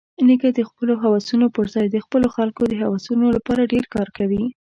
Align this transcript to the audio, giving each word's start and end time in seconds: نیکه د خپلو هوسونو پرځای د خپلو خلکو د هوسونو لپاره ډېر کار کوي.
نیکه 0.27 0.49
د 0.53 0.59
خپلو 0.69 0.93
هوسونو 1.03 1.45
پرځای 1.57 1.85
د 1.91 1.97
خپلو 2.05 2.27
خلکو 2.35 2.61
د 2.67 2.73
هوسونو 2.83 3.25
لپاره 3.35 3.69
ډېر 3.73 3.85
کار 3.95 4.07
کوي. 4.17 4.43